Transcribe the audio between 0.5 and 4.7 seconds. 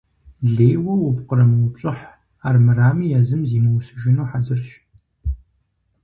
Лейуэ упкърымыупщӏыхь, армырами езым зиумысыжыну хьэзырщ.